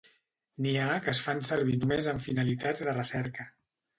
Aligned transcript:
N'hi 0.65 0.71
ha 0.85 0.87
que 1.07 1.11
es 1.17 1.19
fan 1.25 1.43
servir 1.49 1.77
només 1.83 2.09
amb 2.13 2.25
finalitats 2.29 2.83
de 2.87 2.97
recerca. 2.99 3.49